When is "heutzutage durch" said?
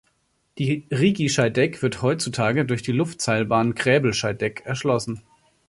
2.01-2.81